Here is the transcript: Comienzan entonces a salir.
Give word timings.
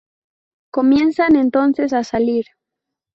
Comienzan 0.73 1.35
entonces 1.35 1.93
a 1.93 2.03
salir. 2.03 2.45